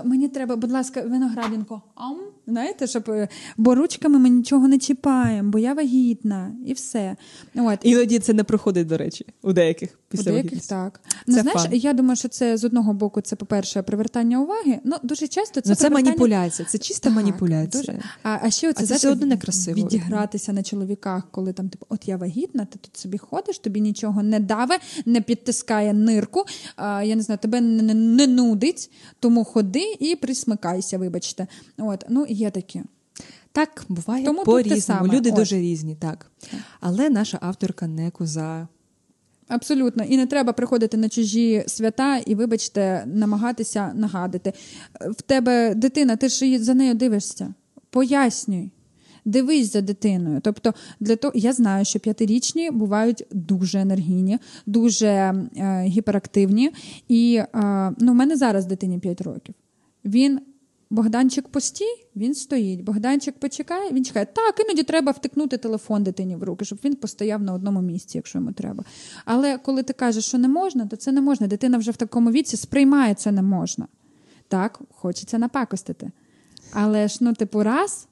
Мені 0.06 0.28
треба, 0.28 0.56
будь 0.56 0.70
ласка, 0.72 1.00
виноградинко. 1.02 1.82
Ам, 1.94 2.16
знаєте, 2.46 2.86
щоб 2.86 3.04
е, 3.10 3.28
бо 3.56 3.74
ручками 3.74 4.18
ми 4.18 4.28
нічого 4.28 4.68
не 4.68 4.78
чіпаємо, 4.78 5.50
бо 5.50 5.58
я 5.58 5.74
вагітна, 5.74 6.52
і 6.66 6.72
все. 6.72 7.16
От. 7.54 7.78
Іноді 7.82 8.18
це 8.18 8.32
не 8.32 8.44
проходить, 8.44 8.86
до 8.86 8.96
речі, 8.96 9.26
у 9.42 9.52
деяких 9.52 9.90
У 9.90 9.96
після 10.08 10.30
деяких 10.30 10.66
так. 10.66 11.00
Це 11.08 11.20
ну, 11.26 11.38
знаєш, 11.40 11.62
фан. 11.62 11.74
я 11.74 11.92
думаю, 11.92 12.16
що 12.16 12.28
це 12.28 12.56
з 12.56 12.64
одного 12.64 12.92
боку, 12.92 13.20
це, 13.20 13.36
по-перше, 13.36 13.82
привертання 13.82 14.40
уваги. 14.40 14.78
Ну, 14.84 14.96
дуже 15.02 15.28
часто 15.28 15.60
це, 15.60 15.68
Ну, 15.70 15.74
це 15.74 15.88
привертання- 15.88 16.04
маніпуляція, 16.04 16.68
це 16.68 16.78
чиста 16.78 17.08
Так, 17.08 17.16
маніпуляція. 17.16 17.82
Дуже. 17.82 17.98
А, 18.22 18.38
а 18.42 18.50
ще 18.50 18.70
оце, 18.70 18.84
А 18.84 18.86
це 18.86 18.94
все 18.94 19.10
одно 19.10 19.26
некрасиво. 19.26 19.76
відігратися 19.76 20.52
на 20.52 20.62
чоловіках, 20.62 21.22
коли 21.30 21.52
там, 21.52 21.68
типу, 21.68 21.86
от 21.88 22.08
я 22.08 22.16
вагітна, 22.16 22.64
ти 22.64 22.78
тут 22.78 22.96
собі 22.96 23.18
ходиш, 23.18 23.58
тобі 23.58 23.80
нічого 23.80 24.22
не 24.22 24.40
даве, 24.40 24.78
не 25.06 25.20
підтискає 25.20 25.92
нирку, 25.94 26.44
а, 26.76 27.02
я 27.02 27.16
не 27.16 27.22
знаю, 27.22 27.38
тебе 27.42 27.60
не, 27.60 27.82
не, 27.82 27.94
не 27.94 28.26
нудить, 28.26 28.90
тому 29.20 29.44
ходи 29.44 29.96
і 30.00 30.16
присмикайся, 30.16 30.98
вибачте. 30.98 31.46
От, 31.78 32.04
ну, 32.08 32.26
є 32.28 32.50
такі. 32.50 32.82
Так, 33.52 33.84
буває 33.88 34.24
Тому 34.24 34.44
по-різному. 34.44 35.12
Люди 35.12 35.30
От. 35.30 35.36
дуже 35.36 35.56
різні, 35.56 35.94
так. 35.94 36.30
Але 36.80 37.10
наша 37.10 37.38
авторка 37.40 37.86
не 37.86 38.10
коза. 38.10 38.68
Абсолютно, 39.48 40.04
і 40.04 40.16
не 40.16 40.26
треба 40.26 40.52
приходити 40.52 40.96
на 40.96 41.08
чужі 41.08 41.64
свята 41.66 42.16
і, 42.16 42.34
вибачте, 42.34 43.04
намагатися 43.06 43.92
нагадити. 43.94 44.52
В 45.00 45.22
тебе 45.22 45.74
дитина, 45.74 46.16
ти 46.16 46.28
ж 46.28 46.58
за 46.58 46.74
нею 46.74 46.94
дивишся. 46.94 47.54
Пояснюй. 47.90 48.70
Дивись 49.26 49.72
за 49.72 49.80
дитиною. 49.80 50.40
Тобто, 50.42 50.74
для 51.00 51.16
того 51.16 51.32
я 51.36 51.52
знаю, 51.52 51.84
що 51.84 52.00
п'ятирічні 52.00 52.70
бувають 52.70 53.26
дуже 53.30 53.80
енергійні, 53.80 54.38
дуже 54.66 55.06
е, 55.06 55.84
гіперактивні. 55.86 56.70
І 57.08 57.34
е, 57.36 57.92
ну, 57.98 58.12
в 58.12 58.14
мене 58.14 58.36
зараз 58.36 58.66
дитині 58.66 58.98
5 58.98 59.20
років. 59.20 59.54
Він 60.04 60.40
Богданчик 60.90 61.48
постій, 61.48 62.06
він 62.16 62.34
стоїть. 62.34 62.84
Богданчик 62.84 63.38
почекає, 63.38 63.92
він 63.92 64.04
чекає. 64.04 64.26
Так, 64.26 64.60
іноді 64.60 64.82
треба 64.82 65.12
втикнути 65.12 65.56
телефон 65.56 66.02
дитині 66.02 66.36
в 66.36 66.42
руки, 66.42 66.64
щоб 66.64 66.78
він 66.84 66.94
постояв 66.94 67.42
на 67.42 67.52
одному 67.52 67.82
місці, 67.82 68.18
якщо 68.18 68.38
йому 68.38 68.52
треба. 68.52 68.84
Але 69.24 69.58
коли 69.58 69.82
ти 69.82 69.92
кажеш, 69.92 70.24
що 70.24 70.38
не 70.38 70.48
можна, 70.48 70.86
то 70.86 70.96
це 70.96 71.12
не 71.12 71.20
можна. 71.20 71.46
Дитина 71.46 71.78
вже 71.78 71.90
в 71.90 71.96
такому 71.96 72.30
віці 72.30 72.56
сприймає 72.56 73.14
це 73.14 73.32
не 73.32 73.42
можна. 73.42 73.86
Так, 74.48 74.80
хочеться 74.90 75.38
напакостити. 75.38 76.10
Але 76.72 77.08
ж, 77.08 77.18
ну, 77.20 77.34
типу, 77.34 77.62
раз 77.62 78.08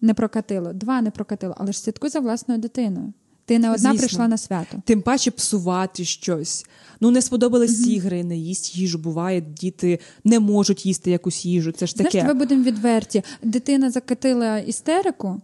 не 0.00 0.14
прокатило, 0.14 0.72
два 0.72 1.00
не 1.02 1.10
прокатило, 1.10 1.54
але 1.58 1.72
ж 1.72 1.78
слідкуй 1.78 2.10
за 2.10 2.20
власною 2.20 2.60
дитиною. 2.60 3.12
Ти 3.44 3.58
не 3.58 3.70
одна 3.70 3.78
Звісно. 3.78 3.98
прийшла 3.98 4.28
на 4.28 4.38
свято. 4.38 4.82
Тим 4.84 5.02
паче 5.02 5.30
псувати 5.30 6.04
щось. 6.04 6.66
Ну, 7.00 7.10
не 7.10 7.22
сподобались 7.22 7.86
ігри, 7.86 8.24
не 8.24 8.36
їсть 8.36 8.76
їжу. 8.76 8.98
Буває, 8.98 9.40
діти 9.40 9.98
не 10.24 10.40
можуть 10.40 10.86
їсти 10.86 11.10
якусь 11.10 11.44
їжу. 11.44 11.72
Це 11.72 11.86
ж 11.86 11.94
Знаєш, 11.96 12.14
ми 12.14 12.34
будемо 12.34 12.64
відверті. 12.64 13.22
Дитина 13.42 13.90
закатила 13.90 14.58
істерику. 14.58 15.40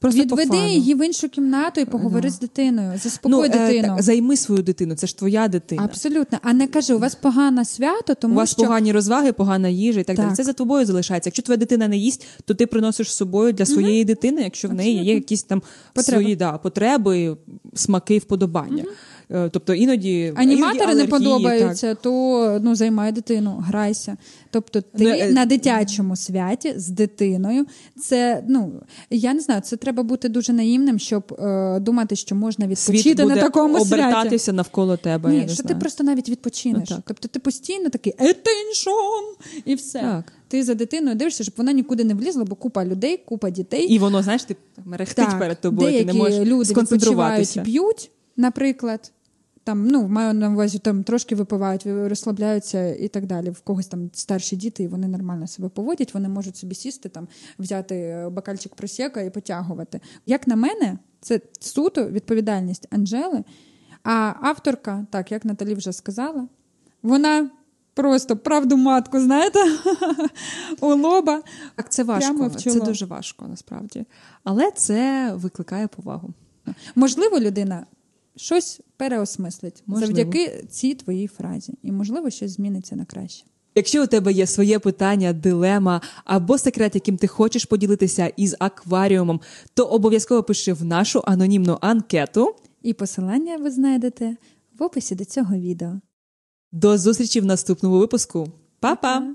Просто 0.00 0.20
Відведи 0.20 0.56
її 0.56 0.94
в 0.94 1.06
іншу 1.06 1.28
кімнату 1.28 1.80
і 1.80 1.84
поговори 1.84 2.30
з 2.30 2.38
дитиною. 2.38 2.98
Заспокой 2.98 3.38
ну, 3.38 3.44
е, 3.44 3.48
дитину. 3.48 3.88
так, 3.88 4.02
займи 4.02 4.36
свою 4.36 4.62
дитину, 4.62 4.94
це 4.94 5.06
ж 5.06 5.18
твоя 5.18 5.48
дитина. 5.48 5.84
Абсолютно. 5.84 6.38
А 6.42 6.52
не 6.52 6.66
кажи, 6.66 6.94
у 6.94 6.98
вас 6.98 7.14
погане 7.14 7.64
свято, 7.64 8.14
тому 8.14 8.34
У 8.34 8.36
вас 8.36 8.50
що 8.50 8.62
погані 8.62 8.92
розваги, 8.92 9.32
погана 9.32 9.68
їжа 9.68 10.00
і 10.00 10.04
так, 10.04 10.16
далі. 10.16 10.34
Це 10.34 10.44
за 10.44 10.52
тобою 10.52 10.86
залишається. 10.86 11.28
Якщо 11.28 11.42
твоя 11.42 11.56
дитина 11.56 11.88
не 11.88 11.96
їсть, 11.96 12.26
то 12.44 12.54
ти 12.54 12.66
приносиш 12.66 13.10
з 13.10 13.16
собою 13.16 13.52
для 13.52 13.66
своєї 13.66 14.04
дитини, 14.04 14.42
якщо 14.42 14.68
в 14.68 14.74
неї 14.74 15.04
є 15.04 15.14
якісь 15.14 15.42
там 15.42 15.62
Потреби. 15.94 16.22
свої 16.22 16.36
да, 16.36 16.58
потреби, 16.58 17.36
смаки, 17.74 18.18
вподобання. 18.18 18.84
Е, 18.86 18.92
Тобто 19.50 19.74
іноді 19.74 20.32
аніматори 20.36 20.92
іноді 20.92 20.98
не 21.02 21.06
подобаються, 21.06 21.94
то 21.94 22.58
ну 22.62 22.74
займай 22.74 23.12
дитину, 23.12 23.64
грайся. 23.66 24.16
Тобто, 24.50 24.80
ти 24.80 25.04
Ну, 25.04 25.10
е, 25.10 25.32
на 25.32 25.46
дитячому 25.46 26.16
святі 26.16 26.74
з 26.76 26.88
дитиною. 26.88 27.66
Це 28.02 28.44
ну 28.48 28.72
я 29.10 29.34
не 29.34 29.40
знаю, 29.40 29.60
це 29.60 29.76
треба 29.76 30.02
бути 30.02 30.28
дуже 30.28 30.52
наївним, 30.52 30.98
щоб 30.98 31.36
е, 31.38 31.80
думати, 31.80 32.16
що 32.16 32.34
можна 32.34 32.66
відпочити 32.66 33.02
Світ 33.02 33.20
буде 33.20 33.34
на 33.34 33.42
такому 33.42 33.80
святі. 33.80 33.94
обертатися 34.02 34.52
навколо 34.52 34.96
тебе. 34.96 35.36
я 35.36 35.42
не 35.42 35.48
що 35.48 35.62
ти 35.62 35.74
просто 35.74 36.04
навіть 36.04 36.28
відпочинеш. 36.28 36.90
Ну, 36.90 36.96
так. 36.96 37.04
тобто 37.06 37.28
ти 37.28 37.38
постійно 37.38 37.88
такий 37.88 38.12
attention! 38.12 39.62
і 39.64 39.74
все. 39.74 40.00
Так. 40.00 40.32
Ти 40.48 40.64
за 40.64 40.74
дитиною 40.74 41.16
дивишся, 41.16 41.42
щоб 41.42 41.54
вона 41.56 41.72
нікуди 41.72 42.04
не 42.04 42.14
влізла, 42.14 42.44
бо 42.44 42.54
купа 42.54 42.84
людей, 42.84 43.16
купа 43.16 43.50
дітей. 43.50 43.86
І 43.86 43.98
воно, 43.98 44.22
знаєш, 44.22 44.44
ти 44.44 44.56
мерехтить 44.84 45.38
перед 45.38 45.60
тобою, 45.60 45.90
деякі 45.90 46.06
ти 46.06 46.12
не 46.12 46.18
можеш 46.18 46.46
люди 46.46 46.64
сконцентруватися. 46.64 47.60
відпочивають, 47.60 47.96
п'ють, 47.96 48.10
наприклад. 48.36 49.12
Там, 49.64 49.88
ну, 49.88 50.08
маю 50.08 50.34
на 50.34 50.50
увазі, 50.50 50.78
там 50.78 51.02
трошки 51.02 51.34
випивають, 51.34 51.86
розслабляються 51.86 52.94
і 52.94 53.08
так 53.08 53.26
далі. 53.26 53.50
В 53.50 53.60
когось 53.60 53.86
там 53.86 54.10
старші 54.12 54.56
діти, 54.56 54.82
і 54.82 54.88
вони 54.88 55.08
нормально 55.08 55.46
себе 55.46 55.68
поводять, 55.68 56.14
вони 56.14 56.28
можуть 56.28 56.56
собі 56.56 56.74
сісти, 56.74 57.08
там, 57.08 57.28
взяти 57.58 57.94
е, 57.96 58.28
бокальчик 58.28 58.74
просека 58.74 59.20
і 59.20 59.30
потягувати. 59.30 60.00
Як 60.26 60.46
на 60.46 60.56
мене, 60.56 60.98
це 61.20 61.40
суто 61.60 62.08
відповідальність 62.08 62.88
Анжели. 62.90 63.44
А 64.04 64.34
авторка, 64.40 65.06
так 65.10 65.32
як 65.32 65.44
Наталі 65.44 65.74
вже 65.74 65.92
сказала, 65.92 66.48
вона 67.02 67.50
просто 67.94 68.36
правду 68.36 68.76
матку, 68.76 69.20
знаєте, 69.20 69.58
у 70.80 70.86
лоба. 70.86 71.42
Так, 71.74 71.92
це 71.92 72.04
важко, 72.04 72.50
це 72.50 72.80
дуже 72.80 73.06
важко 73.06 73.46
насправді. 73.48 74.04
Але 74.44 74.70
це 74.70 75.32
викликає 75.34 75.86
повагу. 75.88 76.30
Можливо, 76.94 77.40
людина 77.40 77.86
щось 78.36 78.80
переосмислить 78.96 79.82
Можливо. 79.86 80.06
завдяки 80.06 80.64
цій 80.70 80.94
твоїй 80.94 81.26
фразі, 81.26 81.74
і 81.82 81.92
можливо, 81.92 82.30
щось 82.30 82.50
зміниться 82.50 82.96
на 82.96 83.04
краще. 83.04 83.44
Якщо 83.74 84.04
у 84.04 84.06
тебе 84.06 84.32
є 84.32 84.46
своє 84.46 84.78
питання, 84.78 85.32
дилема 85.32 86.00
або 86.24 86.58
секрет, 86.58 86.94
яким 86.94 87.16
ти 87.16 87.26
хочеш 87.26 87.64
поділитися 87.64 88.26
із 88.36 88.56
акваріумом, 88.58 89.40
то 89.74 89.84
обов'язково 89.84 90.42
пиши 90.42 90.72
в 90.72 90.84
нашу 90.84 91.22
анонімну 91.26 91.78
анкету. 91.80 92.54
І 92.82 92.92
посилання 92.92 93.56
ви 93.56 93.70
знайдете 93.70 94.36
в 94.78 94.82
описі 94.82 95.14
до 95.14 95.24
цього 95.24 95.56
відео. 95.56 96.00
До 96.72 96.98
зустрічі 96.98 97.40
в 97.40 97.44
наступному 97.44 97.98
випуску. 97.98 98.48
Па-па! 98.80 99.20
Па-па! 99.20 99.34